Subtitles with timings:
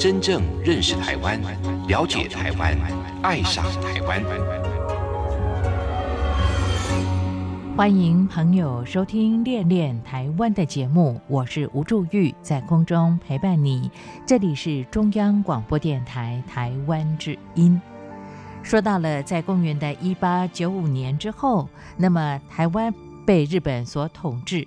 [0.00, 1.38] 真正认识台湾，
[1.86, 2.74] 了解台湾，
[3.20, 4.24] 爱上台湾。
[7.76, 13.90] 欢迎朋友收听《恋恋台湾》的节目，我是吴祝玉，在空中陪伴你。
[14.24, 17.78] 这里是中央广播电台台湾之音。
[18.62, 22.90] 说到了在公元的一八九五年之后，那么台湾
[23.26, 24.66] 被日本所统治。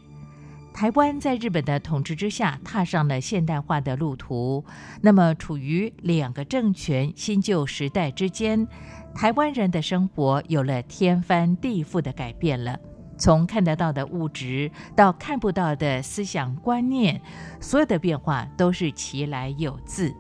[0.74, 4.66] 台湾在日本的统治之下，踏上了现代化的路途。
[5.02, 8.68] 那么，处于两个政权新旧时代之间，
[9.14, 12.78] 台湾人的生活有了天翻地覆的改变了。
[13.16, 17.22] 从看得到的物质到看不到的思想观念，
[17.62, 20.14] 所有的变化都是其来有自。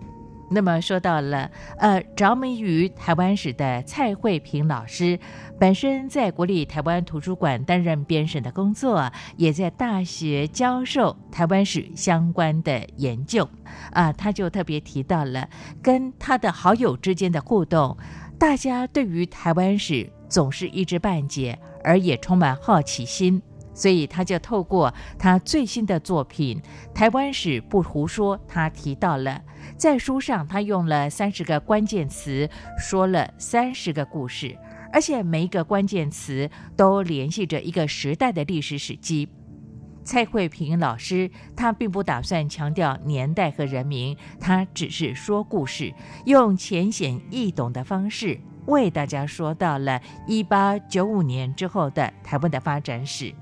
[0.54, 5.20] 那么说到了，呃，着迷于台湾史的蔡慧平老师，
[5.60, 13.50] 本身在国立台湾图书馆担任编审的工作，也在大学教授台湾史相关的研究。
[13.92, 15.50] 啊，他就特别提到了
[15.82, 17.98] 跟他的好友之间的互动，
[18.38, 23.42] 大家对于台湾史总是一知半解，而也充满好奇心。
[23.76, 26.62] 所以他就透过他最新的作品
[26.94, 29.42] 《台湾史不胡说》，他提到了
[29.78, 34.58] 在书上他用了三十个关键词，说了三十个故事，
[34.92, 39.28] 而且每一个关键词都联系着一个时代的历史史迹。
[40.06, 45.94] 蔡慧平老师他并不打算强调年代和人名，他只是说故事，
[46.26, 53.34] 用浅显易懂的方式为大家说到了一八九五年之后的台湾的发展史。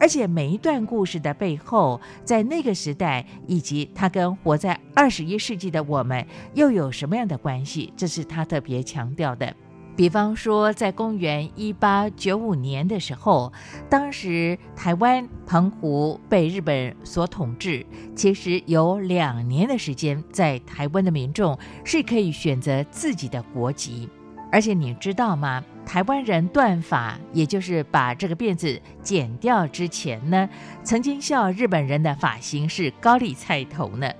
[0.00, 7.92] 而且每一段故事的背后，在那个时代，以及它跟活在二十一世纪的我们又有什么样的关系？
[7.96, 9.54] 这是他特别强调的。
[9.96, 13.52] 比方说，在公元一八九五年的时候，
[13.88, 24.08] 当时台湾澎湖被日本所统治，其实有两年的时间，在台湾的民众是可以选择自己的国籍。
[24.50, 25.64] 而且你知道吗？
[25.86, 30.48] 台湾人断发，也就是把这个辫子剪掉之前呢，
[30.82, 34.10] 曾经笑日本人的发型是高丽菜头呢。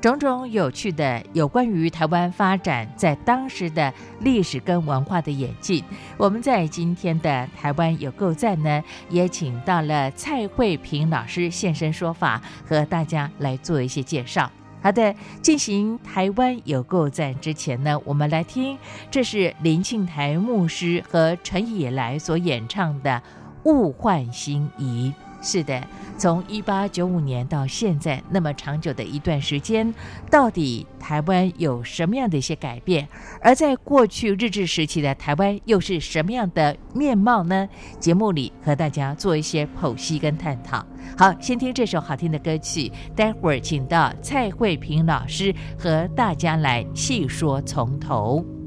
[0.00, 5.82] 种种有趣的有关于台湾发展在当时的历史跟文化的演进，
[6.16, 8.80] 我们在今天的台湾有够赞呢，
[9.10, 14.48] 也请到了蔡慧平老师现身说法，和大家来做一些介绍。
[14.80, 18.78] 好的，进行台湾有够赞之前呢，我们来听，
[19.10, 23.22] 这是林庆台牧师和陈以来所演唱的
[23.70, 25.12] 《物换星移》。
[25.40, 25.80] 是的，
[26.16, 29.94] 从一八九五年到现在那么长久的一段时间，
[30.30, 33.08] 到底台湾有什么样的一些改变？
[33.40, 37.68] 而在过去日治时期的台湾又是什么样的面貌呢？
[38.00, 40.84] 节目里和大家做一些剖析跟探讨。
[41.16, 48.57] 好，先听这首好听的歌曲，待会儿请到蔡慧平老师和大家来细说从头。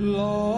[0.00, 0.57] Lord.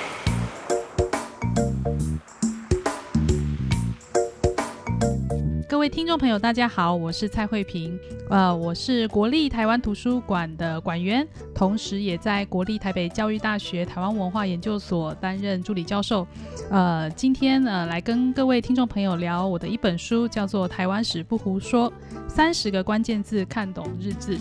[5.81, 16.27] 位听众朋友，大家好，我是蔡慧平，呃，我是国立台湾图书馆的馆员，同时也在国立台北教育大学台湾文化研究所担任助理教授。
[16.69, 21.91] 呃，今天呢，来跟各位听众朋友聊我的一本书，叫做《台湾史不胡说：
[22.27, 24.37] 三十个关键字看懂日志》。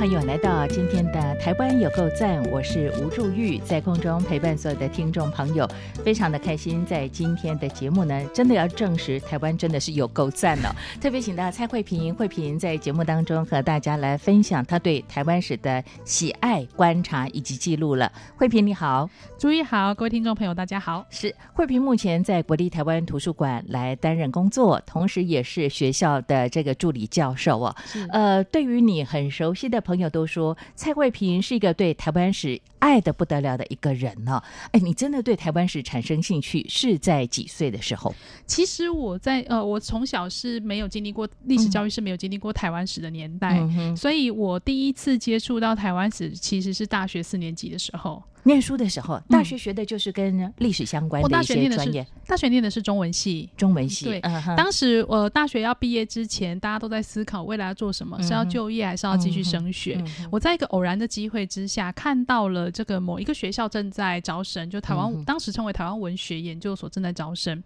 [0.00, 5.68] 朋友来到今天的台湾有够赞，我是吴祝玉，在空中陪伴所有的听众朋友，
[6.02, 6.86] 非常的开心。
[6.86, 10.74] 在今天的节目呢，真的要证实台湾真的是有够赞了。
[11.02, 18.10] 特别请到蔡慧萍，慧萍在节目当中和大家来分享她对台湾史的喜爱、观察以及记录了。
[18.38, 21.04] 慧萍你好，祝玉好，各位听众朋友大家好。
[21.10, 27.76] 是慧萍目前在国立台湾图书馆来担任工作，同时也是学校的这个助理教授哦。
[28.08, 29.68] 呃，对于你很熟悉。
[29.70, 34.42] 的朋友都说蔡慧平是一个对台湾史爱的不得了的一个人呢。
[34.72, 38.14] 哎，你真的对台湾史产生兴趣是在几岁的时候？
[38.46, 43.60] 其实我在呃，我从小是没有经历过历史教育，是没有经历过台湾史的年代，
[43.96, 48.22] 所以我第一次接触到台湾史其实是大学四年级的时候。
[48.44, 52.06] 念书的时候，大学学的就是跟历史相关的一些专业。
[52.26, 54.06] 大学念的是中文系，中文系。
[54.06, 54.20] 对，
[54.56, 60.02] 当时我大学要毕业之前，大家都在思考未来要做什么，是要就业还是要继续升学。
[60.30, 67.62] 我在一个偶然的机会之下，看到了这个某一个学校正在招生，就台湾当时称为台湾文学研究所正在招生。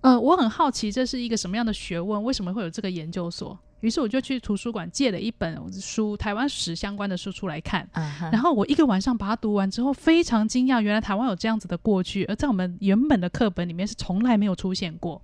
[0.00, 3.58] 呃，我很好奇这是一个什么样的学问，为什么会有这个研究所？
[3.80, 7.88] 于是我就去图书馆借了一本书，台湾史相关的书出来看。
[8.32, 15.22] 然后我一个晚上把它读完之后，非常惊讶，原来台湾有这样子的过去，而在我们原本的课本里面是从来没有出现过。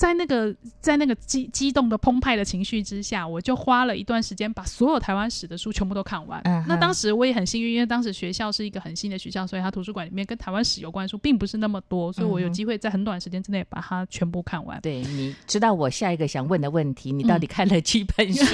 [0.00, 6.40] 在那个在那个激激动的澎湃的情绪之下，我就花了一段时间把所有台湾史的书全部都看完。
[6.66, 14.80] 那当时我也很幸运，因为当时学校是一个很新的学校，所以它图书馆里面跟台湾史有关的书并不是那么多，所以我有机会在很短时间之内把它全部看完。
[14.80, 18.44] 对，你知道我下一个想问的问题，你到底看了几本书？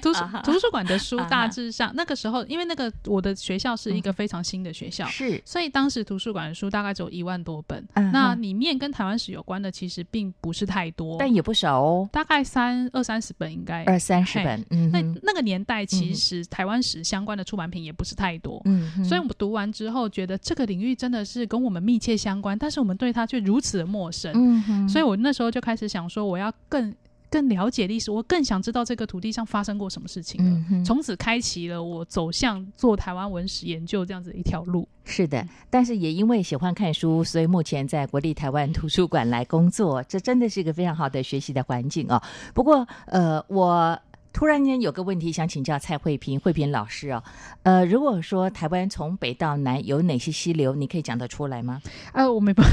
[0.00, 7.84] 图书 图书馆的书大致上那个时候，因为那个我的学校是一个非常新的学校，是，所以当时图书馆的书大概只有一万多本。
[8.12, 10.67] 那里面跟台湾史有关的其实并不是。
[10.68, 13.82] 太多，但也不少哦，大概三二三十本应该。
[13.84, 14.64] 二三十本。
[14.70, 26.94] 嗯，那那个年代其实台湾史相关的出版品也不是太多，嗯，所以我们读完之后觉得这个领域真的是跟我们密切相关，但是我们对它却如此的陌生，嗯，所以我那时候就开始想说，我要更。
[27.30, 30.84] 更了解历史，我更想知道这个土地上发生过什么事情了。
[30.84, 34.88] 从此开启了我走向做台湾文史研究这样子的一条路。
[35.04, 42.22] 是的，但是也因为喜欢看书，所以目前在国立台湾图书馆来工作，这真的是一个非常好的学习的环境哦。
[42.52, 43.98] 不过，呃，我。
[44.32, 47.22] 突然间有个问题想请教蔡慧萍，慧萍老师哦，
[47.62, 51.80] 呃，如果说台湾从北到南有哪些溪流，你可以讲得出来吗？
[52.12, 52.72] 呃，我没办法，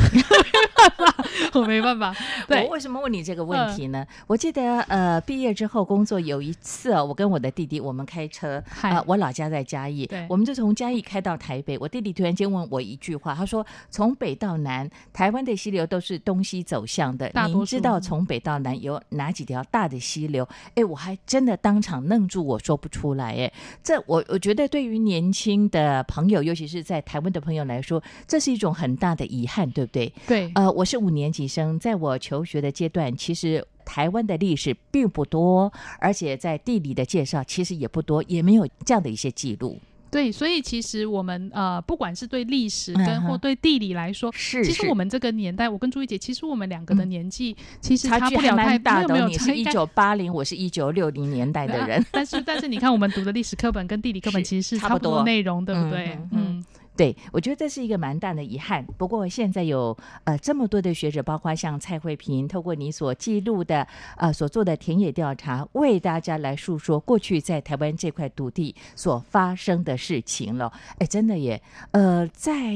[1.60, 2.16] 我没办法。
[2.50, 4.06] 我为什么问你这个问题呢？
[4.28, 11.78] 我记得呃，毕业之后工作有一次，我跟我的弟弟我们开车，啊，我老家在嘉义，我们就从嘉义开到台北。
[11.80, 21.56] 我弟弟突然间问我一句话，他说：“从北到南，台湾的溪流都是东西走向的，您知道从北到南有哪几条大的溪流？”哎，我还真的。
[21.58, 23.34] 当场愣住，我说不出来。
[23.36, 23.52] 哎，
[23.84, 30.14] 这我我觉得对于年轻的朋友，尤其是在台湾的朋友来说，这是一种很大的遗憾，对不对？
[30.28, 30.52] 对。
[30.56, 39.80] 呃，我是五年级生，在我求学的阶段，其实台湾的历史并不多，而且在地理的介绍其实也不多，也没有这样的一些记录。
[40.16, 49.28] 对，所以其实我们呃，不管是对历史跟或对地理来说，是其实我们这个年代，我跟朱一姐，其实我们两个的年纪其实差不了太大的。
[49.28, 56.18] 你是一九八零，我是一九六零年代的人， 但是但是你看，我们读的历史课本跟地理课本其实是差不多内容，对不对？
[56.32, 56.64] 嗯。
[56.96, 58.86] 对，我觉得这是一个蛮大的遗憾。
[58.98, 63.86] 不过现在有呃这么多的学者，包括像蔡慧平，透过你所记录的
[64.18, 70.72] 呃所做的田野调查，为大家来诉说过去在台湾这块土地所发生的事情了。
[71.00, 71.62] 哎，真的耶，
[71.92, 72.74] 呃，在。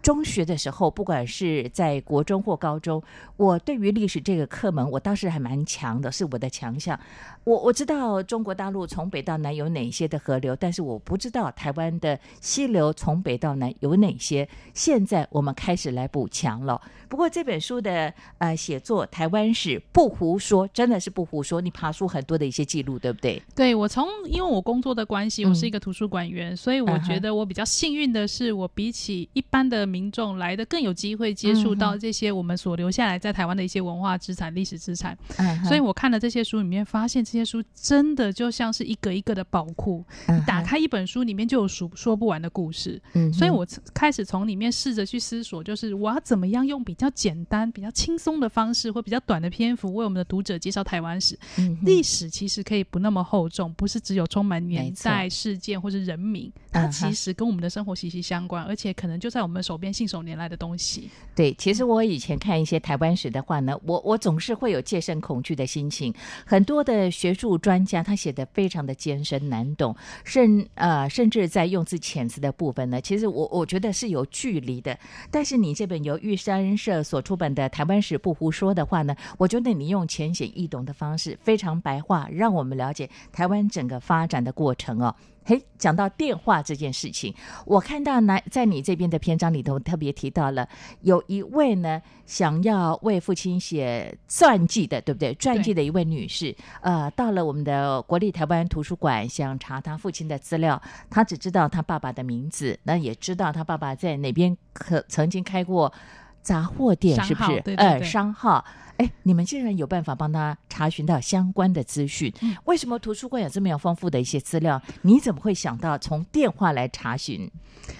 [0.00, 3.00] 中学的时候，不管是在国中或高中，
[3.36, 6.98] 我对于历史这个课门，我当时还蛮强的，是我的强项。
[7.44, 14.48] 我我知道中国大陆从北到南有哪些的河流，但是我不知道台湾的溪流从北到南有哪些。
[14.74, 16.80] 现在我们开始来补强了。
[17.08, 21.60] 不过这本书的呃写作，台湾史不胡说，真的是不胡说。
[21.60, 23.42] 你爬出很多的一些记录，对不对？
[23.54, 29.82] 对我从因为我工作的关系，我是一个图书馆员，所以我觉得我比较幸运的是，我比起一般的。
[29.92, 35.14] 民众来的更有机会接触到这些我们所留下来在台湾的一些文化资产、历史资产，
[35.64, 40.02] 所以我看了这些书里面，发现这些书真的就像是一个一个的宝库。
[40.46, 42.98] 打开一本书，里面就有数说不完的故事。
[43.12, 51.38] 嗯所以我开始从里面试着去思索，就是我要怎么样用比较简单、比较轻松的方式，或比较短的篇幅，为我们的读者介绍台湾史。
[51.82, 59.76] 历史其实可以不那么厚重，不是只有充满年代、事件或是人名，它其实跟我们的生活息息相关，而且可能就在我们手。
[59.82, 66.14] 边信手拈来的东西，对，其实我以前看一些台湾史的话呢，我我总是会有戒慎恐惧的心情。
[66.46, 74.98] 很多的学术专家，他写的非常的艰深难懂，甚呃甚至在用字遣词的部分呢，其实我我觉得是有距离的。
[75.30, 85.14] 但是你这本由玉山社所出版的《台湾史不胡说》的话呢，我觉得你用浅显易懂的方式，非常白话，让我们了解台湾整个发展的过程哦。
[85.44, 87.34] 嘿，讲到电话这件事情，
[87.66, 90.68] 我看到呢，在你这边的篇章里头特别提到了，
[91.00, 95.34] 有一位呢想要为父亲写传记的，对不对？
[95.34, 100.80] 传记的一位女士，呃，到了我们的国立台湾图书馆，想查他父亲的资料，
[101.10, 105.92] 她只知道他爸爸的名字，那也知道他爸爸在哪边可曾经开过
[106.42, 107.62] 杂货店，是不是？
[107.76, 108.64] 呃，商号。
[108.98, 112.32] 哎，你们竟然有办法帮他查询到相关的资讯？
[112.64, 114.80] 为什么图书馆有这么样丰富的一些资料？
[115.00, 117.50] 你怎么会想到从电话来查询？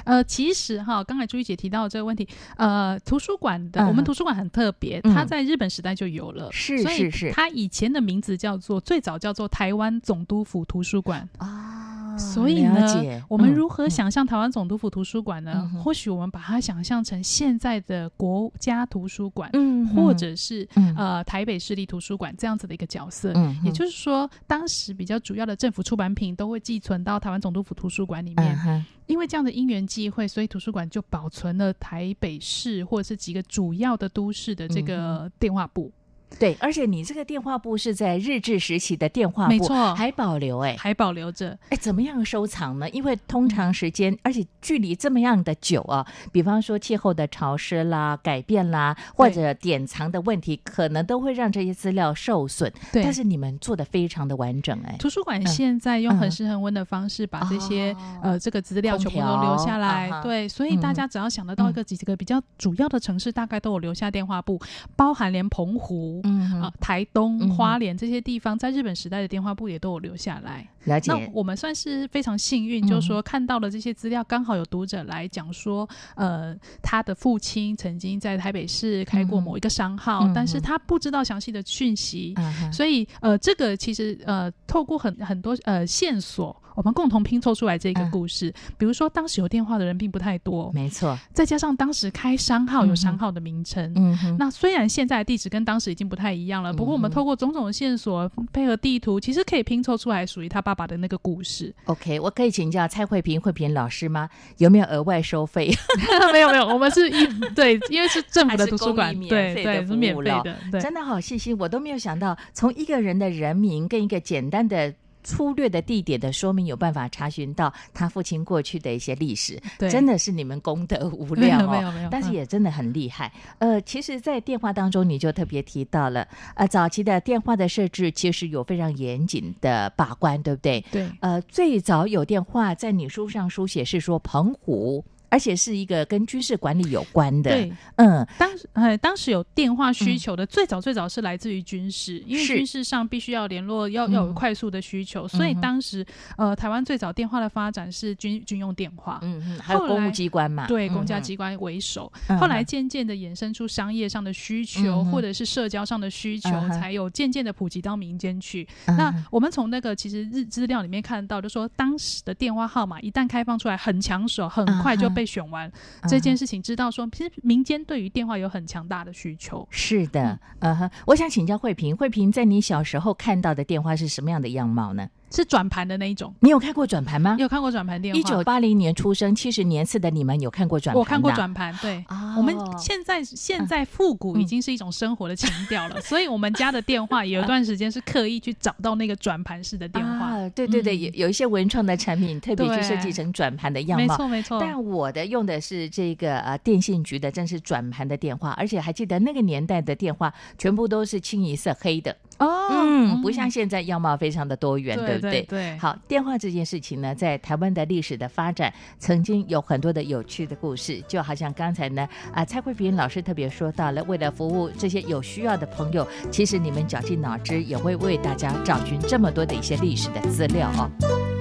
[0.05, 11.92] 呃，其实哈，刚才朱玉姐提到这个问题，呃，图书馆的我们图书馆很特别，它在日本时代就有了，是是是，它以前的名字叫做最早叫做台湾总督府图书馆啊。
[12.17, 15.71] 所以呢，我们如何想象台湾总督府图书馆呢？
[15.83, 19.51] 或许我们把它想象成现在的国家图书馆，
[19.95, 23.33] 或者是呃台北市立图书馆这样子的一个角色。
[23.65, 28.85] 也就是说，当时比较主要的政府出版品都会寄存到台湾总督府图书馆里面。
[29.07, 35.93] 因为这样的因缘际会，所以图书馆就保存了台北市或者是几个主要的都市的这个电话簿。
[36.39, 42.89] 对，而且你这个电话簿是在日治时期的电话簿，没错，还保留哎，还保留着哎，怎么样收藏呢？
[42.91, 52.73] 因为通常时间，而且距离这么样的久啊，比方说气候的潮湿啦、改变啦，或者典藏的问题，可能都会让这些资料受损。
[52.93, 54.97] 对，但是你们做的非常的完整哎。
[54.99, 64.61] 图书馆现在用恒湿恒温的方式把这些呃这个资料全部都留下来，对，所以大家只要想得到一个几个比较主要的城市，大概都有留下电话簿，
[64.97, 66.22] 包含连澎湖。
[66.25, 70.69] 嗯啊，台东、花莲这些地方，在日本时代的电话簿也都有留下来。
[70.85, 71.13] 了解。
[71.13, 82.35] 那我们算是非常幸运，就是说看到了这些资料，刚好有读者来讲说，呃，他的父亲曾经在台北市开过某一个商号，但是他不知道详细的讯息，
[82.73, 86.57] 所以呃，这个其实呃，透过很很多呃线索。
[86.75, 88.51] 我们共同拼凑出来这个故事。
[88.79, 91.19] 比如说，当时有电话的人并不太多，没错。
[91.31, 101.75] 再加上当时开商号有商号的名称，嗯，那虽然现在的地址跟当时已经不太一样了，不过我们透过种种的线索配合地图，其实可以拼凑出来属于他爸爸爸的那个故事。
[101.85, 104.31] OK，我可以请教蔡慧萍慧萍老师吗？
[104.57, 105.71] 有没有额外收费？
[106.33, 110.81] 没有没有，我们是一 对，因为是政府的图书馆，对对是免费的。
[110.81, 114.95] 真的好细心，我都没有想到，从一个人的人名跟一个简单的。
[115.23, 121.71] 粗略的地点的说明，有办法查询到他父亲过去的一些历史，真的是你们功德无量哦。
[121.73, 123.33] 没有没有，但是也真的很厉害。
[123.59, 130.85] 呃，其实，在电话当中，你就特别提到了，呃，早期的电话的设置其实有非常严谨的把关，对不对？
[130.91, 131.09] 对。
[131.21, 135.05] 呃，最早有电话，在你书上书写是说澎湖。
[135.33, 146.05] 而且是一个跟军事管理有关的，对，嗯，当时，哎，当时有电话需求的，最早最早是来自于军事，因为军事上必须要联络，要要有快速的需求，所以当时，
[146.37, 158.69] 呃，台湾最早电话的发展是军军用电话，嗯嗯，还有公务机关嘛，对，公家机关为首，后来渐渐的衍生出商业上的需求，或者是社交上的需求，才有渐渐的普及到民间去。
[158.87, 165.22] 那我们从那个其实日资料里面看到，就说当时的电话号码一旦开放出来，很抢手，很快就被。
[165.23, 165.71] 被选完
[166.09, 169.67] 这件事情，知道说，其实民间对于电话有很强大的需求。
[169.71, 175.09] 是的，呃，我想请教慧萍，慧萍在你小时候看到的电话是什么样的样貌呢？
[175.33, 177.37] 是转盘的那一种，你有看过转盘吗？
[177.39, 178.21] 有看过转盘电话。
[178.21, 180.99] 一九八零年出生，七十年次的你们有看过转盘？
[181.01, 182.05] 我看过转盘，对。
[182.37, 190.27] 我们现在现在复古已经是一种生活的情调了， 所以我们家的电话有一段时间是刻意去找到那个转盘式的电话。
[190.27, 194.59] 啊对对对，有有一些文创的产品特别去设计成转盘的样貌，没错没错。
[194.61, 202.15] 但我的用的是这个呃电信局的，正是转盘的电话，而且还记得那个年代的电话全部都是清一色黑的。
[202.39, 205.22] 哦，嗯，不像现在样貌非常的多元，对不对？
[205.31, 221.32] 对，好，电话这件事情呢，在台湾的历史的发展，曾经有很多的有趣的故事，就好像刚才呢，啊，蔡慧平老师特别说到了，为了服务这些有需要的朋友，其实你们绞尽脑汁也会为大家找寻这么多的一些历史的资料哦。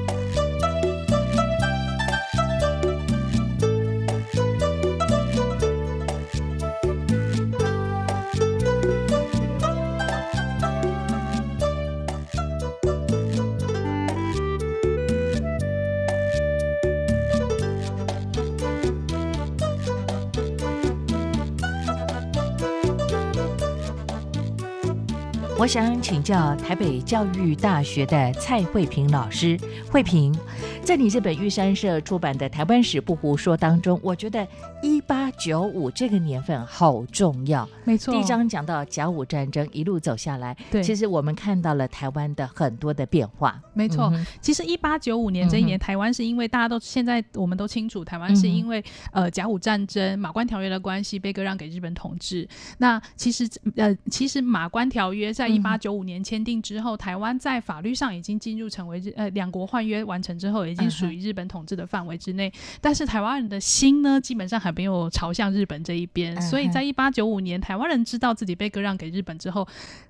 [25.61, 29.55] 我想请教台北教育大学的蔡慧平老师。
[29.91, 30.35] 慧平，
[30.83, 34.47] 在你这本玉山社出版的《台湾史不胡说》当中，我觉得
[34.81, 37.69] 一八九五这个年份好重要。
[37.83, 43.61] 没错，第一章讲到甲午战争一路走下来，对，其实我们看到了台湾的很多的变化。
[43.75, 52.49] 没错，其实一八九五年这一年，台湾是因为大家都现在我们都清楚，台湾是因为呃甲午战争、马关条约的关系被割让给日本统治。
[52.79, 62.51] 那其实呃，其实马关条约在一八九五年签订之后，台湾在法律上已经进入成为日呃两国换约完成之后，已经属于日本统治的范围之内。
[62.79, 66.41] 但是台湾人的心呢，基本上还没有朝向日本这一边。
[66.41, 69.67] 所以在一八九五年，台湾人知道自己被割让给日本之后，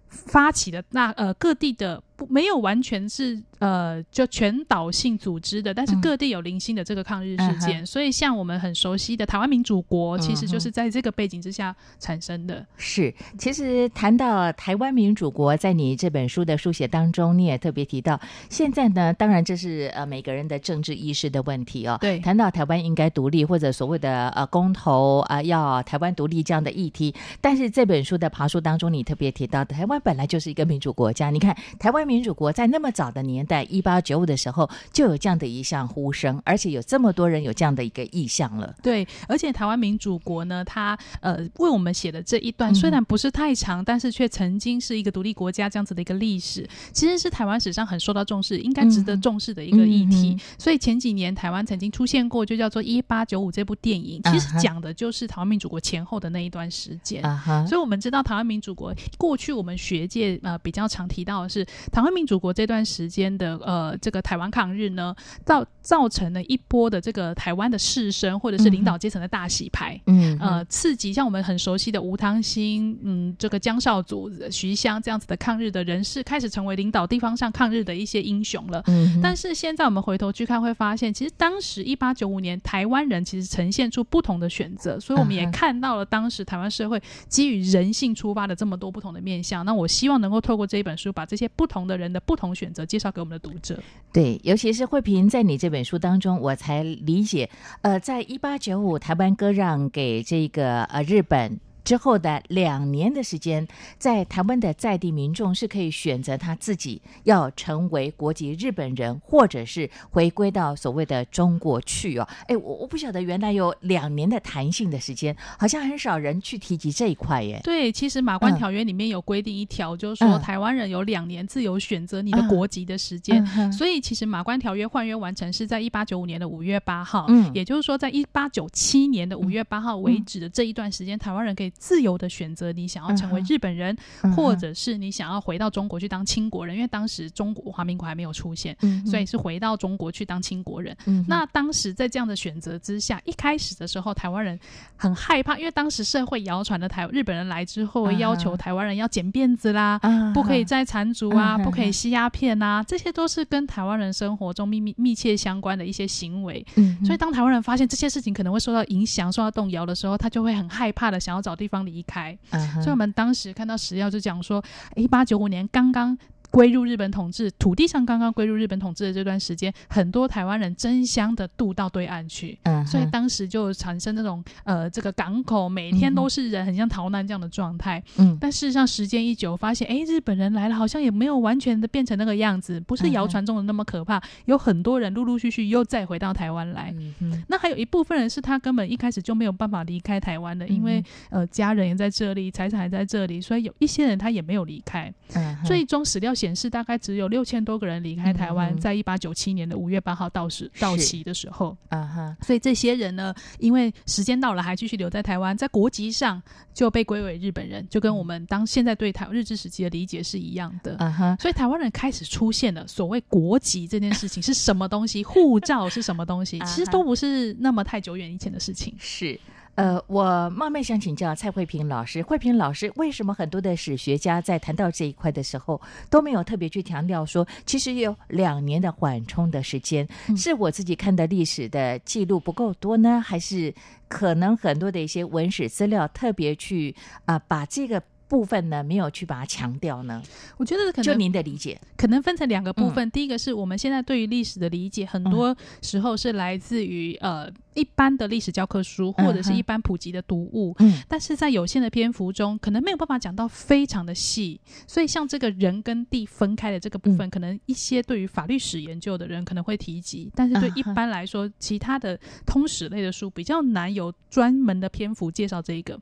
[0.07, 2.01] 发起的那呃各地的。
[2.29, 12.65] 没有完全是呃，就全岛性组织的，但是各地有零星的这个抗日事件，所以像我们很熟悉的台湾民主国，其实就是在这个背景之下产生的。
[12.77, 21.97] 是，其实谈到台湾民主国，在你这本书的书写当中，你也特别提到，现在呢，当然这是呃每个人的政治意识的问题哦。
[22.01, 32.10] 对，谈到台湾应该独立或者所谓的呃公投啊，要台湾独立这样的议题，但是这本书的爬书当中，你特别提到，台湾本来就是一个民主国家，你看台湾。
[32.11, 38.75] 民主国在那么早的年代，一八九五的时候就有这样的一项呼声，而且有这么多人有这样的一个意向了。
[38.83, 50.37] 对，而且台湾民主国呢，它呃为我们写的这一段虽然不是太长，但是却曾经是一个独立国家这样子的一个历史，其实是台湾史上很受到重视、应该值得重视的一个议题。
[50.57, 57.23] 所以前几年台湾曾经出现过，就叫做《一八九五》这部电影，其实讲的就是台湾民主国前后的那一段时间。
[57.65, 61.65] 所以我们知道台湾民主国过去我们学界呃比较常提到的是。
[61.89, 78.83] 台湾民主国这段时间的呃，这个台湾抗日呢，造造成了一波的这个台湾的士绅或者是领导阶层的大洗牌，嗯，呃，刺激像我们很熟悉的吴汤兴，嗯，这个江少祖、徐湘这样子的抗日的人士，开始成为领导地方上抗日的一些英雄了。
[78.87, 89.65] 嗯，但是现在我们回头去看，会发现其实当时一八九五年台湾人其实呈现出不同的选择，所以我们也看到了当时台湾社会基于人性出发的这么多不同的面向。
[89.65, 92.01] 那我希望能够透过这一本书，把这些不同的。
[92.01, 93.77] 人的不同选择，介绍给我们的读者。
[94.11, 97.47] 对，尤其是慧萍在你这本书当中，我才理解，
[97.83, 101.59] 呃，在一八九五台湾割让给这个呃日本。
[101.83, 103.67] 之后的两年的时间，
[103.97, 112.27] 在台湾的在地民众是可以选择他自己要成为国籍日本人，或者是回归到所谓的中国去哦。
[112.47, 117.59] 哎，我我不晓得原来有两年的弹性的时间，好像很少人去提及这一块耶。
[117.63, 123.43] 对，其实《马关条约》里面有规定一条，就是说台湾人有两年自由选择你的国籍的时间。
[123.71, 131.70] 所以，其实《马关条约》换约完成是在一八九五年的五月八号，嗯，也就是说，在一八九七年的五月八号为止的这一段时间，台湾人可以。
[131.77, 133.95] 自由的选择，你想要成为日本人，
[134.35, 140.95] 或者是你想要回到中国去当清国人，因为当时中国华民国还没有出现，所以是回到中国去当清国人。
[141.27, 144.59] 那当时在这样的选择之下，一开始的时候，台湾人
[144.95, 149.99] 很害怕，因为当时社会谣传的台日本人来之后，要求台湾人要剪辫子啦，
[150.33, 156.65] 不可以再缠足啊，不可以吸鸦片啊，这些都是跟台湾人生活中密密密切相关的一些行为。
[157.05, 162.35] 所以当台湾人发现这些事情可能会受到影响、受到动摇的时候，他就会很害怕的想要找地方离开，
[162.81, 164.63] 所以我们当时看到史料就讲说，
[164.95, 166.17] 一八九五年刚刚。
[166.51, 196.33] 归入日本统治土地上，刚刚归入日本统治的这段时间，很多台湾人争相的渡到对岸去，嗯，所以当时就产生那种呃，这个港口每天都是人，很像逃难这样的状态，嗯，但事实上时间一久，发现哎，日本人来了，好像也没有完全的变成那个样子，不是谣传中的那么可怕，有很多人陆陆续续又再回到台湾来，嗯那还有一部分人是他根本一开始就没有办法离开台湾的，因为呃家人也在这里，财产还在这里，所以有一些人他也没有离开，嗯，最终史料。
[196.41, 206.41] 显示大概只有六千多个人离开台湾，在一八九七年的五月八号到时到期的时候，啊哈，所以这些人呢，因为时间到了还继续留在台湾，在国籍上
[206.73, 219.39] 就被归为日本人，就跟我们当现在对台日治时期的理解是一样的，啊哈，所以台湾人开始出现了所谓国籍这件事情是什么东西， 护照是什么东西，其实都不是那么太久远以前的事情，是。
[219.75, 230.07] 呃，我冒昧想请教蔡慧平老师，慧平老师，为什么很多的史学家在谈到这一块的时候都没有特别去强调说，其实有两年的缓冲的时间？
[230.35, 233.73] 是我自己看的历史的记录不够多呢，还是
[234.07, 238.01] 可能很多的一些文史资料特别去啊把这个？
[238.31, 240.23] 部分呢，没有去把它强调呢。
[240.55, 243.11] 我觉得可能就您的理解，可能分成两个部分。
[243.11, 251.01] 第一个是我们现在对于历史的理解，很多时候是来自于呃一般的历史教科书或者是一般普及的读物，嗯。
[251.07, 265.99] 但是在有限的篇幅中，可能没有办法讲到非常的细，所以像这个人跟地分开的这个部分，可能一些对于法律史研究的人可能会提及，但是对一般来说，其他的通史类的书比较难有专门的篇幅介绍这一个。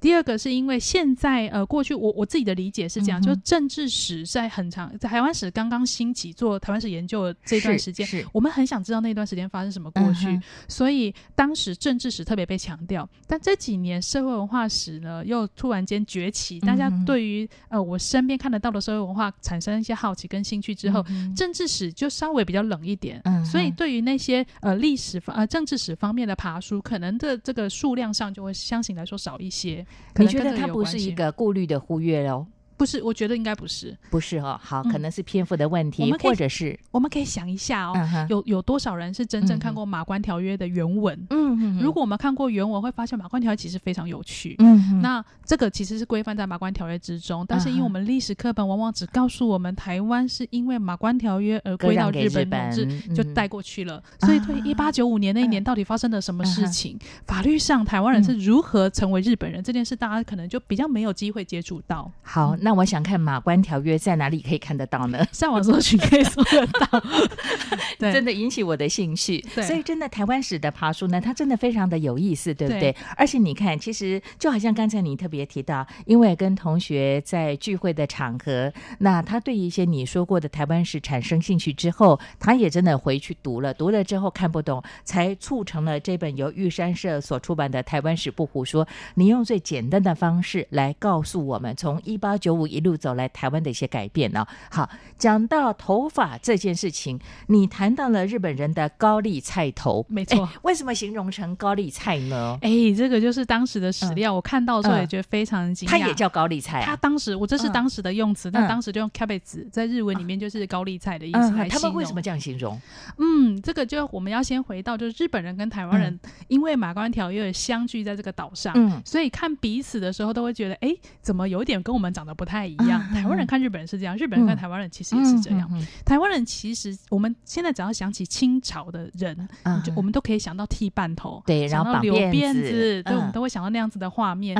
[0.00, 8.20] 第二个是因为现在呃，过去我我自己的理解是这样，就政治史在很长，在台湾史刚刚兴起做台湾史研究的这段时间，是。
[8.20, 13.08] 是我们很想知道那段时间发生什么过去，嗯所以当时政治史特别被强调。
[13.26, 23.20] 但这几年社会文化史呢，又突然间崛起，大家对于呃我身边看得到的社会文化产生一些好奇跟兴趣之后，嗯政治史就稍微比较冷一点。
[23.24, 29.86] 嗯所以对于那些呃历史方呃政治史方面的爬书，可能的这个数量上就会相形来说少一些。
[30.14, 32.46] 可你觉得它不是一个顾虑的忽略喽？
[32.80, 33.02] 不是？
[33.02, 33.94] 我觉得应该不是。
[34.08, 41.14] 不是哦，好，嗯可能是篇幅的问题，我们或者是我们可以想一下哦，嗯有有多少人是真正嗯看过《马关条约》的原文？
[41.28, 44.56] 嗯嗯如果我们看过原文，会发现《马关条约》其实非常有趣。
[44.60, 54.02] 嗯哼那这个其实是规范在《马关条约》之中，但是因为我们历史课本往往只告诉我们台湾是因为《马关条约》而割归到日日本统治，就带过去了。
[54.20, 62.10] 所以对一八九五年那一年到底发生了什么事情，法律上台湾人是如何成为日本人这件事，大家可能就比较没有机会接触到。
[62.22, 65.24] 好，那我想看《马关条约》在哪里可以看得到呢？
[65.32, 67.02] 上网搜寻可以搜得到，
[67.98, 69.44] 对，真的引起我的兴趣。
[69.54, 72.80] 对所以真的台湾史的爬书呢，它真的非常的有意思，对不对？
[72.80, 88.84] 对而且你看，其实就好像刚才你特别提到，因为跟同学在聚会的场合，那他对一些你说过的台湾史产生兴趣之后，他也真的回去读了，读了之后看不懂，才促成了这本由玉山社所出版的《台湾史不胡说》。
[89.14, 102.58] 你用最简单的方式来告诉我们，从一八九五一路走来台湾的一些改变呢、好，讲到头发这件事情，你谈到了日本人的高丽菜头，没错哎为什么形容成高丽菜呢？
[102.62, 105.90] 哎、这个就是当时的史料，我看到的时候嗯也觉得非常惊讶。
[105.90, 106.96] 它也叫高丽菜、他啊。
[106.96, 112.80] 当时，我这是嗯当时的用词，但嗯当时就用 cabbage，在日文里面就是高丽菜的意思来嗯，他们为什么这样形容？
[113.18, 123.02] 嗯，这个就我们要先回到，就是日本人跟台湾人，嗯因为马关条约相聚在这个岛上，嗯所以看彼此的时候都会觉得，哎，怎么有点跟我们长得不太一样？
[123.10, 125.68] 嗯台湾人看日本人是这样，日本人看台湾人其实也是这样。
[125.72, 134.56] 嗯台湾人其实我们现在只要想起清朝的人，嗯就我们都可以想到剃半头，对然后留辫子，对，嗯我们都会想到那样子的画面。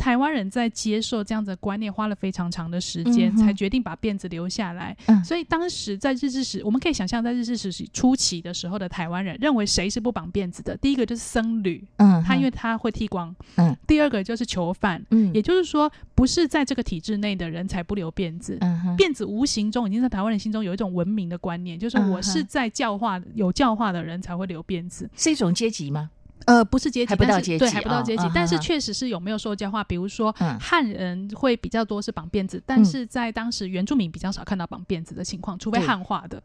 [0.00, 4.96] 台湾人在接受这样子的观念，花了非常长的时间，嗯才决定把辫子留下来。
[5.06, 10.74] 嗯所以当时在日治时，我们可以想象，在日治时期初期的时候的台湾人，认为谁是不绑辫子的？
[10.78, 18.56] 第一个就是僧侣，嗯他因为他会剃光；嗯第二个就是囚犯，嗯也就是说，不是在这个体制内的人才不留辫子。
[18.62, 25.10] 嗯哼辫子无形中已经在台湾人心中有一种文明的观念，就是我是在教化有教化的人才会留辫子。
[25.14, 26.10] 是一种阶级吗？
[26.50, 29.84] 呃，不是阶级，还不到阶级还不到阶级，但是确实是有没有受教化。
[29.84, 36.42] 比如说，嗯汉人会比较多是绑辫子，但嗯是在当时原住民比较少看到绑辫子的情况，除非汉化的。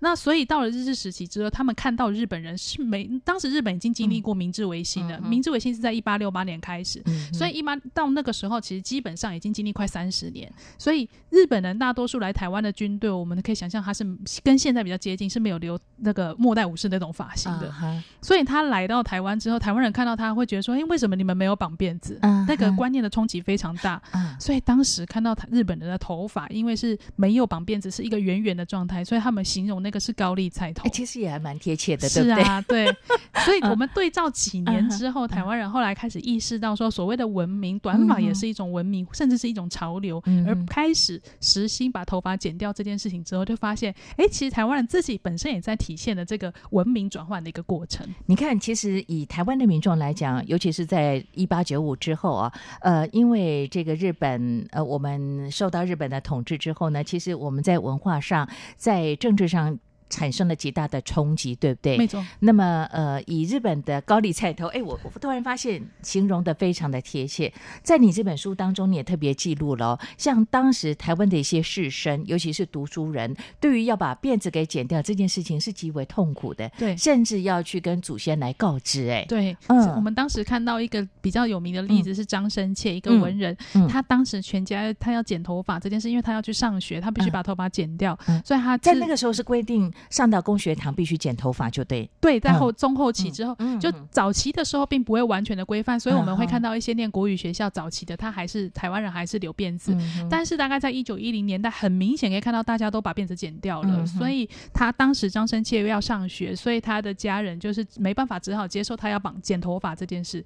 [0.00, 7.00] 那所以到了日治时期之后，他们看到日本人是没，当时日本已经经历过明治维新了，明治维新是在一八六八年开始。
[7.06, 10.52] 嗯所以一般到那个时候，其实基本上已经经历快三十年。
[10.78, 14.04] 所以日本人大多数来台湾的军队，我们可以想象他是
[14.42, 17.72] 跟现在比较接近，是没有留那个末代武士那种发型的。
[17.82, 24.00] 嗯所以他来到台湾之后，台湾人看到他会觉得说：“哎，为什么你们没有绑辫子？”嗯那个观念的冲击非常大。
[24.12, 30.90] 嗯所以当时看到他日本人的头发，因为是没有绑辫子，是一个圆圆的状态，所以他们形容那个是高丽菜头哎，。
[30.90, 32.42] 其实也还蛮贴切的，对是不对？
[32.44, 32.86] 啊，对，
[33.44, 48.06] 所以我们对照几年之后，嗯台湾人后来开始意识到说，所谓的文明，短发也是一种文明，甚至是一种潮流，嗯而开始实心把头发剪掉这件事情之后，就发现，哎，其实台湾人自己本身也在体现了这个文明转换的一个过程。
[48.26, 61.98] 你看，其实以台湾的民众来讲，尤其是在一八九五之后啊，呃，因为这个日本，呃，我们受到日本的统治之后呢，其实我们在文化上、在政治上产生了极大的冲击，对不对？
[61.98, 67.52] 没错，那么，呃，以日本的高丽菜头，哎，我我突然发现形容的非常的贴切。
[67.82, 76.96] 在你这本书当中，你也特别记录了、哦，像当时台湾的一些士绅，尤其是读书人，对于要把辫子给剪掉这件事情是极为痛苦的，对。
[76.96, 79.08] 甚至要去跟祖先来告知。
[79.08, 79.78] 哎，对，嗯。
[79.94, 83.20] 我们当时看到一个比较有名的例子是张生切，一个嗯。
[83.20, 83.88] 文人，嗯。
[83.88, 87.32] 他当时全家他要剪头发这件事，因为他要去上学，他必须嗯。
[87.32, 88.42] 把头发剪掉，嗯。
[88.44, 92.08] 所以他在那个时候是规定上到工学堂必须剪头发，就对。
[92.20, 92.74] 对，在后嗯。
[92.78, 99.92] 中后期之后，就早期的时候并不会完全的规范，所以我们会看到一些念国语学校早期的，他还是台湾人还是留辫子。
[99.94, 110.44] 嗯但是大概在一九一零年代，很明显可以看到大家都把辫子剪掉了，嗯所以他当时张生切要上学，所以他的家人就是没办法，只好接受他要绑剪头发这件事。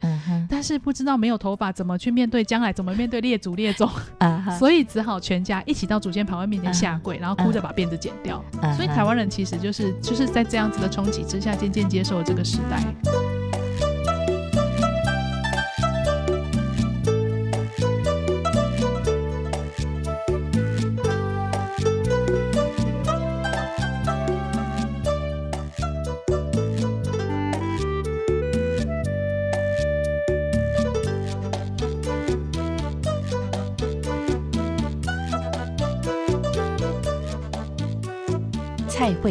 [0.49, 3.89] 但是不知道没有头发怎么去面对将来，怎么面对列祖列宗，
[4.19, 8.43] 啊所以只好全家一起到主监牌位面前下跪，然后哭着把辫子剪掉。
[8.63, 13.42] 嗯所以台湾人其实其实就是就是在这样子的冲击之下，渐渐接受了这个时代。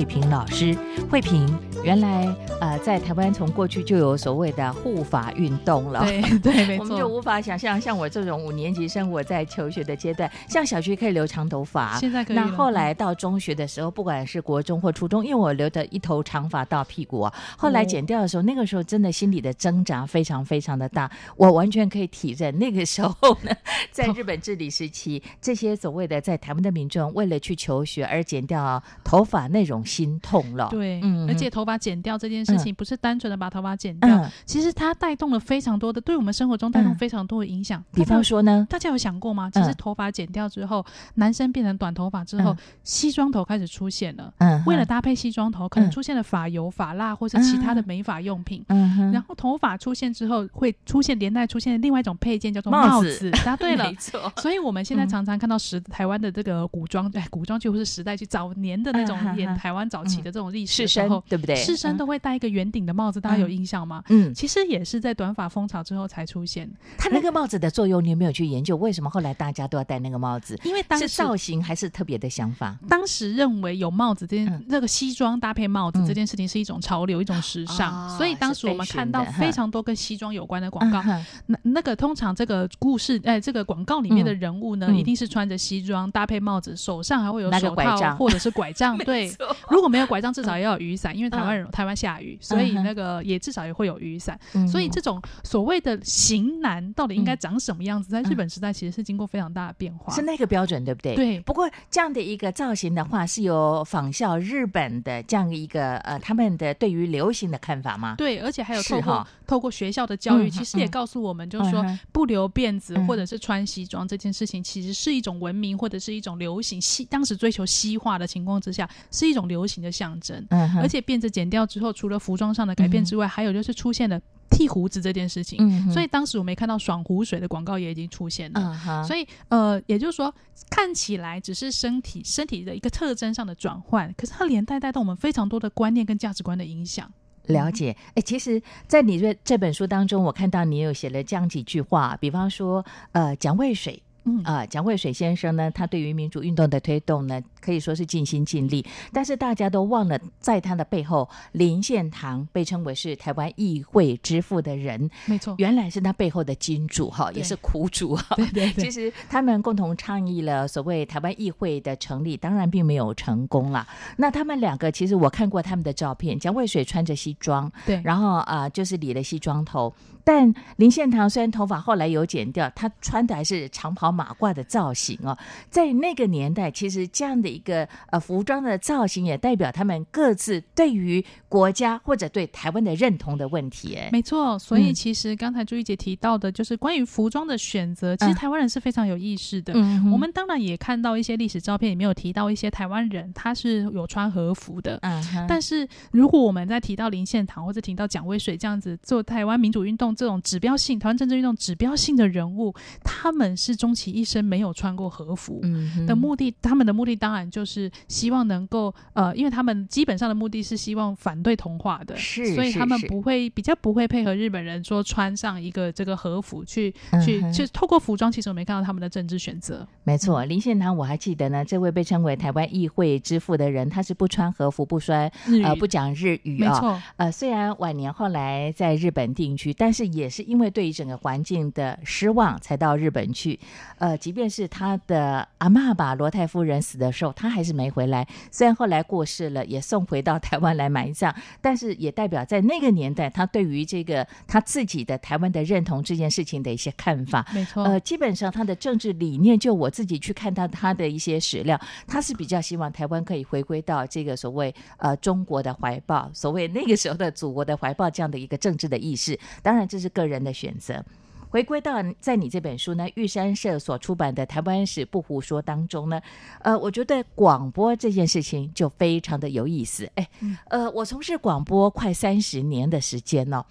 [0.02, 0.76] 慧萍老师，
[1.12, 1.48] 慧萍
[1.84, 2.26] 原来
[2.62, 6.06] 呃在台湾从过去就有所谓的护法运动了。
[6.06, 7.12] 对 对，没我们就。
[7.12, 12.36] 无法想象，像我这种五年级生，我在求学的阶段，像小学可以留长头发，现在可以。
[12.36, 23.52] 那后来到中学的时候，不管是国中或初中，因为我留的一头长发到屁股啊，后来剪掉的时候，那个时候真的心里的挣扎非常非常的大，我完全可以体认那个时候呢，
[23.91, 30.69] 在日本治理时期，这些所谓的在台湾的民众为了去求学而剪掉头发那种心痛了。
[30.71, 37.84] 对，嗯而且头发剪掉这件事情不是单纯的把头发剪掉，嗯，其实它带动了非常多的，对我们生活中带动嗯非常多的影响。
[37.94, 39.50] 比方说呢，大家有想过吗？
[39.54, 40.86] 其实嗯头发剪掉之后，
[41.16, 44.34] 男生变成短头发之后嗯，西装头开始出现了。
[44.40, 48.64] 嗯，为了搭配西装头，可能嗯出现了发油、发蜡或是其他的美发用品。
[48.68, 53.32] 嗯哼，然后头发出现之后，会出现连带出现另外一种配件，叫做帽子。
[53.46, 53.96] 答对了 没。
[53.96, 61.56] 错，所以我们现在嗯常常看到时台湾的这个古装，哎，古装剧或是时代剧早年的那种演台湾早期的这种历史的时候，对不对？
[61.56, 64.04] 士绅都会戴一个圆顶的帽子，大家有嗯印象吗？
[64.10, 68.75] 嗯，其实也是在短发风潮之后才出现，它那个帽子的作用，你有没有去研究？
[68.75, 70.60] 为什么后来大家都要戴那个帽子？
[70.65, 72.75] 因为当时是造型还是特别的想法？
[72.89, 80.99] 当时认为有帽子这件、嗯这个西装搭配帽子嗯这件事情是一种潮流、一种时尚，哦所以当时我们看到非常多跟西装有关的广告。
[81.06, 88.97] 嗯那那个通常这个故事，哎、这个广告里面的人物呢，嗯一定是穿着西装搭配帽子，手上还会有手套拐杖或者是拐杖。
[89.06, 89.32] 对，
[89.69, 94.39] 如果没有拐杖，至少也要有雨伞，因为台湾人、台湾下雨，所以那个也至少也会有雨伞。
[94.54, 100.13] 嗯所以这种所谓的型男到底应该长什么样子，在日本时代其实是经过非常大的变化。
[100.13, 101.15] 是那个标准，对不对？。
[101.15, 108.15] 对，不过这样的一个造型的话，是有仿效日本的这样一个呃他们的对于流行的看法吗？
[108.17, 120.48] 对，而且还有透过透过学校的教育，嗯其实也嗯告诉我们，就是说嗯不留辫子嗯或者是穿西装这件事情，其实是一种文明或者是一种流行西当时追求西化的情况之下，是一种流行的象征。
[120.52, 124.18] 嗯，而且辫子剪掉之后，除了服装上的改变之外，还有就是出现了
[124.50, 125.58] 剃胡子这件事情。
[125.60, 129.04] 嗯，所以当时我们也看到爽湖水的广告也已经出现了。
[129.06, 130.34] 所以，呃，也就是说，
[130.70, 137.12] 看起来只是身体身体的一个特征上的转换，可是它连带带动我们非常多的观念跟价值观的影响。
[137.47, 144.01] 了解，哎，其实，在你这这本书当中，我看到你有写了这样几句话，比方说，呃，蒋渭水。
[144.23, 148.86] 嗯啊、蒋渭水先生呢，他对于民主运动的推动呢，可以说是尽心尽力。
[149.13, 158.36] 但是大家都忘了，在他的背后，林献堂被称为是台湾议会之父的人，没错，原来是他背后的金主哈，也是苦主哈。
[158.36, 163.88] 对对对其实他们共同倡议了所谓台湾议会的成立，当然并没有成功啦。
[164.17, 169.93] 那他们两个其实我看过他们的照片，蒋渭水穿着西装，对，然后啊、呃就是理了西装头。
[170.24, 175.36] 但林献堂虽然头发后来有剪掉，他穿的还是长袍马褂的造型哦。
[175.72, 183.95] 在那个年代，其实这样的一个呃服装的造型，也代表他们各自对于国家或者对台湾的认同的问题。
[183.95, 189.74] 哎，没错，所以嗯其实刚才朱一姐提到的，就是关于服装的选择，其实嗯台湾人是非常有意识的。
[189.76, 194.97] 嗯我们当然也看到一些历史照片，里面有提到一些台湾人他是有穿和服的。
[195.02, 202.74] 嗯哼，但是，如果我们在提到林献堂或者提到蒋渭水这样子做台湾民主运动这种指标性、台湾政治运动指标性的人物，
[203.04, 205.60] 他们是终其一生没有穿过和服。
[205.64, 219.88] 嗯的目的，他们的目的当然就是希望能够呃，因为他们基本上的目的是希望反对同化的，是是所以他们不会比较不会配合日本人说穿上一个这个和服去、嗯去就透过服装，其实我没看到他们的政治选择。
[220.04, 225.32] 没错，林献堂我还记得呢，这位被称为台湾议会之父的人，他是不穿和服、不穿、
[225.64, 233.60] 呃不讲日语啊、没错，呃，虽然晚年后来在日本定居，但是也是因为对于整个环境的失望，才到日本去。
[234.00, 238.27] 呃，即便是他的阿嬷吧，罗太夫人死的时候，有，他还是没回来。
[238.51, 247.47] 虽然后来过世了，也送回到台湾来埋葬，但是也代表在那个年代，他对于这个他自己的台湾的认同这件事情的一些看法。
[247.53, 259.39] 没错，呃，基本上他的政治理念，就我自己去看到他的一些史料，他是比较希望台湾可以回归到这个所谓呃中国的怀抱，所谓那个时候的祖国的怀抱这样的一个政治的意识。
[259.61, 261.03] 当然，这是个人的选择。
[261.52, 266.22] 回归到在你这本书呢，玉山社所出版的《台湾史不胡说》当中呢，
[266.62, 270.10] 呃，我觉得广播这件事情就非常的有意思。
[270.16, 270.26] 哎，
[270.70, 273.66] 呃，我从事广播快三十年的时间了，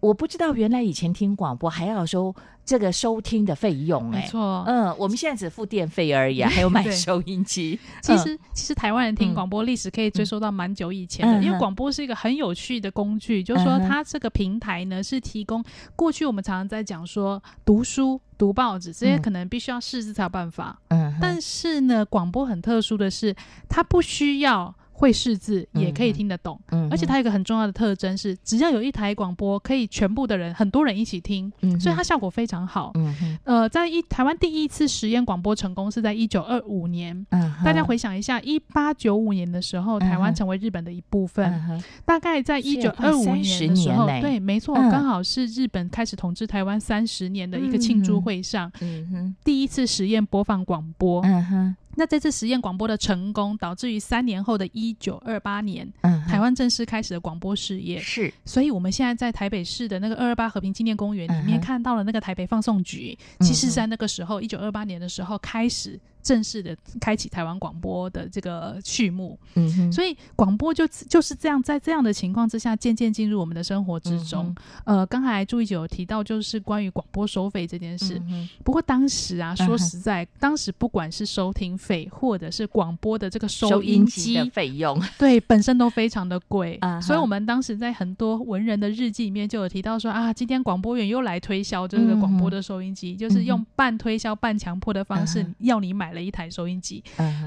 [0.00, 2.34] 我不知道原来以前听广播还要收。
[2.66, 7.78] 这个收听的费用，没错，嗯，我们现在只付电费而已啊，还有买收音机。
[8.02, 23.32] 其实，其实台湾人听广播历史可以追溯到蛮久以前的，因为广播是一个很有趣的工具，就是说它这个平台呢是提供过去我们常常在讲说读书、读报纸这些可能必须要识字才有办法，嗯，但是呢，广播很特殊的是，
[23.68, 24.74] 它不需要。
[24.98, 26.58] 会识字也可以听得懂，
[26.90, 32.94] 而且它有一个很重要的特征是，只要有一台广播，可以全部的人很多人一起听，所以它效果非常好。
[33.44, 37.26] 呃，在一台湾第一次实验广播成功是在一九二五年，
[37.62, 48.72] 大家回想一下，一八九五年的时候，台湾成为日本的一部分，大概在一九二五年的时候，对，没错，刚好是日本开始统治台湾三十年的一个庆祝会上，
[49.44, 51.22] 第一次实验播放广播。
[51.98, 55.90] 那这次实验广播的成功，导致于三年后的一九二八年，
[56.28, 57.98] 台湾正式开始了广播事业。
[58.00, 65.98] 是，所以我们现在在台北市的那个二二八和平纪念公园里面看到了那个台北放送局，其实在那个时候，一九二八年的时候开始。
[66.26, 74.52] 正式的开启台湾广播的这个序幕，嗯，所以广播就就是这样，在这样的情况之下，渐渐进入我们的生活之中。
[74.82, 78.20] 呃，刚才朱一九有提到，就是关于广播收费这件事。
[78.64, 86.80] 不过当时啊，说实在，当时不管是收听费，或者是广播的这个收音机的费用，对，本身都非常的贵。
[87.00, 96.15] 所以我们当时在很多文人的日记里面就有提到说啊，今天广播员又来推销这个广播的收音机，就是用半推销半强迫的方式要你买。
[96.16, 97.04] 了一台收音机，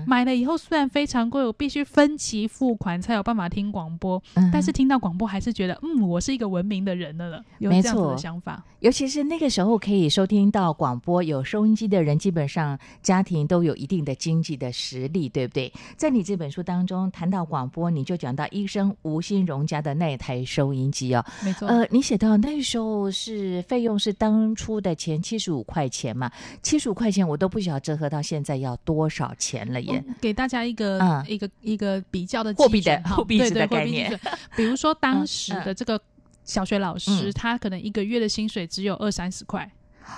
[0.08, 4.22] 买了以后虽然非常贵，我必须分期付款才有办法听广播。
[4.54, 7.44] 但是听到广播还是觉得，嗯，我是一个文明的人了。
[7.58, 15.74] 有这样子的想法，尤其是那个时候可以收听到广播，有收音机的人，基本上家庭都有一定的经济的实力，对不对？
[15.98, 21.68] 在你这本书当中谈到广播，你就讲到医生吴新荣家的那台收音机哦，没错。
[21.68, 28.59] 呃，你写到那时候是费用是当初的前七十五块钱嘛，七十五块钱我都不晓得折合到现在。
[28.60, 29.82] 要多少钱了？
[29.82, 34.20] 耶给大家一个一个一个比较的货币的货币的概念。
[34.56, 36.00] 比如说当时的这个
[36.44, 39.72] 小学老师，他可能一个月的薪水只有二三十块，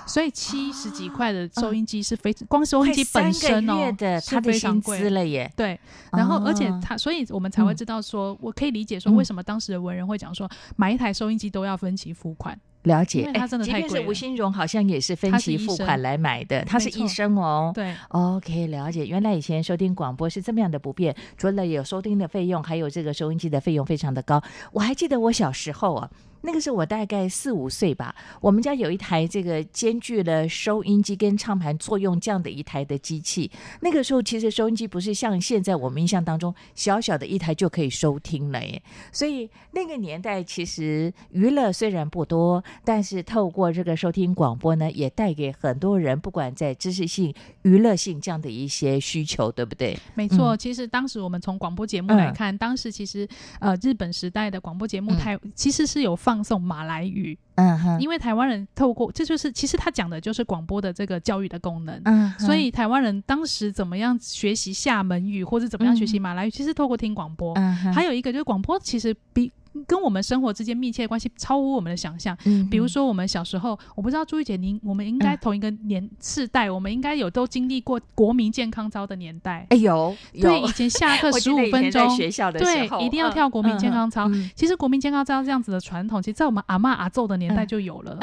[0.05, 5.09] 所以七十几块的收音机是非光收音机本身哦，是非常贵。
[5.09, 5.51] 了耶。
[5.55, 5.79] 对，
[6.11, 12.57] 然后而且他，所以我们才会知道说，我可以理解说，为什么当时的文人会讲说，买一台收音机都要分期付款。
[12.83, 16.63] 了解，哎，即便是吴新荣，好像也是分期付款来买的。
[16.65, 17.71] 他是医生哦。
[17.73, 19.05] 对，OK，了解。
[19.05, 24.41] 原来以前收听广播是这么样的不便，除了有收听的费用，还有这个收音机的费用非常的高。
[24.71, 26.09] 我还记得我小时候啊。
[26.41, 33.49] 那个时候我大概四五岁吧，我们家有一台这个兼具了收音机跟唱盘作用这样的一台的机器。
[33.81, 38.81] 那个时候其实收音机不是像现在我们印象当中小小的一台就可以收听了耶。
[39.11, 47.31] 所以那个年代其实娱乐虽然不多，但是透过这个收听广播呢，也带给很多人不管在知识性、
[47.61, 49.95] 娱乐性这样的一些需求，对不对？
[50.15, 53.27] 没错，其实当时我们从广播节目来看，当时其实
[53.59, 56.30] 呃日本时代的广播节目台其实是有放。
[56.31, 69.51] 放送马来语，嗯哼，因为台湾人透过这就是其实他讲的就是广播的这个教育的功能，嗯，所以台湾人当时怎么样学习厦门语或者怎么样学习马来语，其实透过听广播，嗯，还有一个就是广播其实比。
[69.87, 72.37] 跟我们生活之间密切的关系超乎我们的想象。
[72.45, 79.65] 嗯，比如说我们小时候，我不知道朱玉姐您，我们应该同一个年世代，我们应该有都经历过国民健康操的年代。
[79.69, 84.29] 哎有，对，以前下课 十五分钟，学校的对，一定要跳国民健康操。
[84.55, 88.17] 其实国民健康操这样子的传统，其实在我们阿妈阿祖的年代就有了。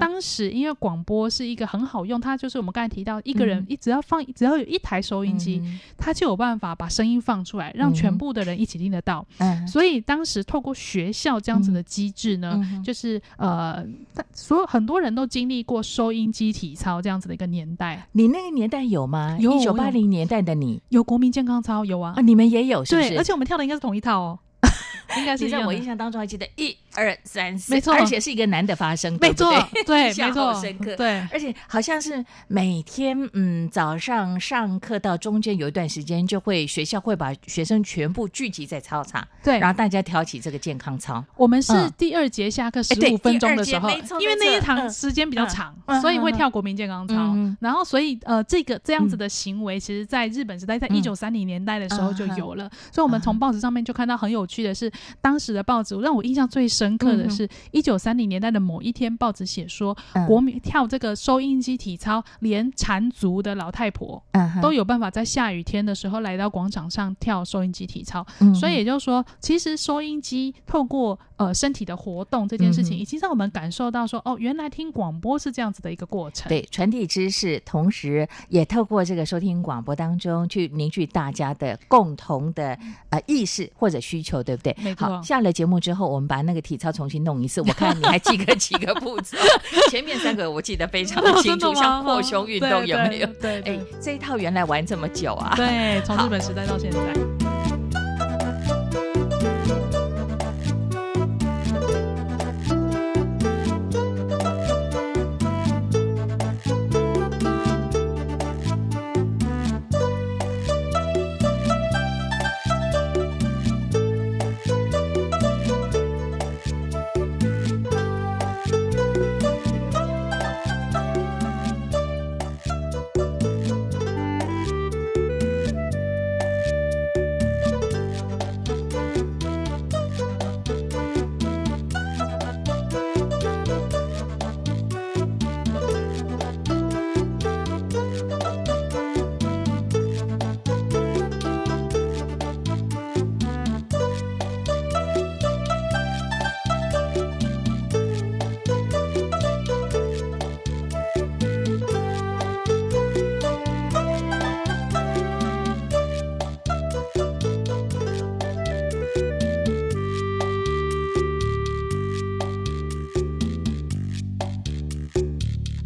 [0.00, 5.62] 当时因为广播是一个很好用，它就是我们刚才提到，一个人一只要放，只要有一台收音机，
[5.96, 9.26] 它就有办法把声音放出来，让全部的人一起听得到。
[9.38, 13.86] 嗯，所以当时透过学校这样子的机制呢，就是呃，
[14.32, 18.08] 所有很多人都经历过收音机体操这样子的一个年代。
[18.12, 19.36] 你那个年代有吗？
[19.38, 22.14] 有一九八零年代的你有国民健康操有啊？
[22.16, 23.16] 啊，你们也有是不是？
[23.16, 24.38] 而且我们跳的应该是同一套哦。
[25.18, 27.94] 应该是在我印象当中还记得一二三四，没错。
[27.94, 29.50] 而且是一个男的发生，没错
[29.86, 31.26] 对 没错深刻，对。
[31.32, 39.58] 而且好像是每天嗯早上上课到中间有一段时间，就会学校会把学生全部聚集在操场，对。
[39.58, 41.92] 然后大家挑起这个健康操，我们是嗯。
[41.96, 43.90] 第二节下课十五分钟的时候
[44.20, 47.14] 因为那一堂时间比较长嗯，所以会跳国民健康操。
[47.16, 47.56] 嗯。
[47.60, 50.96] 然后，所以呃，这个这样子的行为，其实在日本时代，在嗯。
[50.96, 52.36] 一九三零年代的时候就嗯。
[52.36, 52.70] 有了。
[52.92, 54.90] 所以我们从报纸上面就看到很有趣的是，
[55.20, 68.26] 当时的报纸让我印象最深刻的是，一九三零年代的某一天，报纸写说，嗯国民跳这个收音机体操，连缠足的老太婆嗯都有办法在下雨天的时候来到广场上跳收音机体操。
[68.40, 76.48] 嗯所以也就是说，其实收音机透过呃身体的活动这件事情，嗯已经让我们感受到说，哦，原来听广播是这样子的一个过程。
[76.48, 82.78] 对，传递知识，同时也透过这个收听广播当中去凝聚大家的共同的
[83.10, 84.94] 呃意识或者需求，对不对？
[84.94, 89.36] 好，下了节目之后，我们把那个体操重新弄一次，我看你还记得几个步骤？
[89.90, 93.26] 前面三个我记得非常的 清楚，像扩胸运动有没有？
[93.40, 95.54] 对对哎，这一套原来玩这么久啊！
[95.56, 97.39] 对，从日本时代到现在。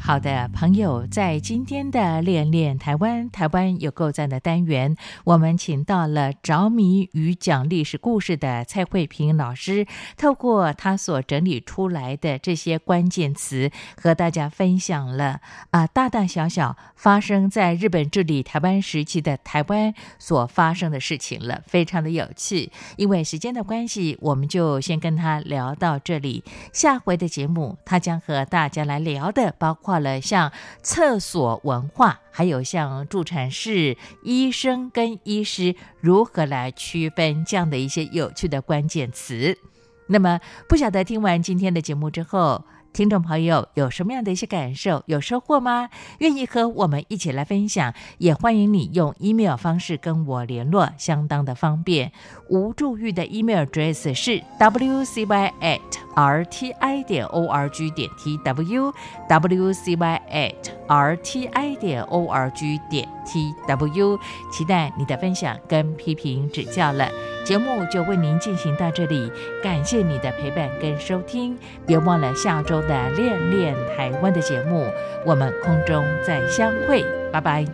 [0.07, 4.95] 好的，朋友，在今天的练练台湾，台湾有够赞的单元，
[5.25, 9.87] 我们请到了着迷于讲历史故事的蔡慧萍老师，
[10.19, 15.41] 透过他所整理出来的这些关键词，和大家分享了
[15.71, 22.71] 啊大大小小发生在日本治理台湾时期的台湾所发生的事情了，非常的有趣。
[22.99, 26.45] 因为时间的关系，我们就先跟他聊到这里。
[26.75, 39.59] 下回的节目，他将和大家来聊的，包括了像厕所文化，还有像助产士、医生跟医师如何来区分这样的一些有趣的关键词。
[40.07, 45.03] 那么，不晓得听完今天的节目之后，听众朋友有什么样的一些感受？
[45.07, 45.89] 有收获吗？
[46.19, 52.13] 愿意和我们一起来分享，也欢迎你用 email 方式跟我联络，相当的方便。
[52.49, 55.81] 吴助玉的 email address 是 wcy at
[56.15, 58.93] rti 点 org 点 tw
[59.29, 60.55] wcy at
[60.87, 64.19] rti 点 org 点 tw，
[64.53, 67.09] 期待你的分享跟批评指教了。
[67.45, 69.31] 节目就为您进行到这里，
[69.63, 74.87] 感谢你的陪伴跟收听，别忘了下周的练练台湾的节目，
[75.25, 77.65] 我们空中再相会，拜拜。